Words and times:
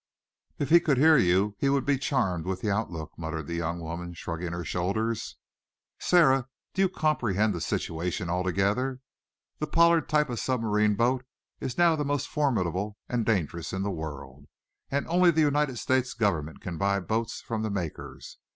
"If 0.57 0.71
he 0.71 0.79
could 0.79 0.97
hear 0.97 1.15
you, 1.15 1.55
he 1.59 1.69
would 1.69 1.85
be 1.85 1.99
charmed 1.99 2.47
with 2.47 2.61
the 2.61 2.71
outlook," 2.71 3.11
muttered 3.19 3.45
the 3.45 3.53
young 3.53 3.79
woman, 3.79 4.15
shrugging 4.15 4.51
her 4.51 4.65
shoulders. 4.65 5.37
"Sara, 5.99 6.47
do 6.73 6.81
you 6.81 6.89
comprehend 6.89 7.53
the 7.53 7.61
situation 7.61 8.27
altogether? 8.27 8.99
The 9.59 9.67
Pollard 9.67 10.09
type 10.09 10.31
of 10.31 10.39
submarine 10.39 10.95
boat 10.95 11.23
is 11.59 11.77
now 11.77 11.95
the 11.95 12.03
most 12.03 12.27
formidable 12.27 12.97
and 13.07 13.27
dangerous 13.27 13.73
in 13.73 13.83
the 13.83 13.91
world 13.91 14.47
and 14.89 15.07
only 15.07 15.29
the 15.29 15.41
United 15.41 15.77
States 15.77 16.15
Government 16.15 16.61
can 16.61 16.79
buy 16.79 16.99
boats 16.99 17.39
from 17.41 17.61
the 17.61 17.69
makers! 17.69 18.39